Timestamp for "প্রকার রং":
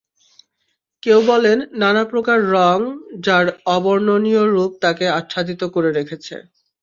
2.11-2.77